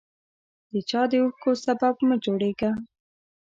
[0.71, 2.71] د چا د اوښکو سبب مه جوړیږه